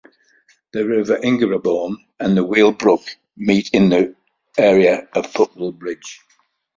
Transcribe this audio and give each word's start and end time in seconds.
The 0.73 0.83
River 0.83 1.19
Ingrebourne 1.19 1.93
and 2.19 2.35
the 2.35 2.43
Weald 2.43 2.79
Brook 2.79 3.01
meet 3.37 3.69
in 3.71 3.89
the 3.89 4.15
area 4.57 5.07
of 5.13 5.31
Putwell 5.31 5.77
Bridge. 5.77 6.19